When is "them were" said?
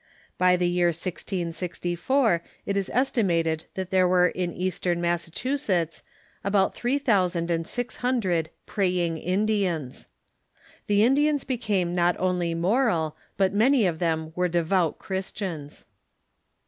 13.99-14.47